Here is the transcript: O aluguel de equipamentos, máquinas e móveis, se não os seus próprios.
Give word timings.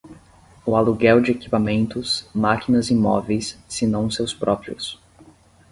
O 0.65 0.75
aluguel 0.75 1.21
de 1.21 1.29
equipamentos, 1.29 2.25
máquinas 2.33 2.89
e 2.89 2.95
móveis, 2.95 3.55
se 3.69 3.85
não 3.85 4.05
os 4.07 4.15
seus 4.15 4.33
próprios. 4.33 4.99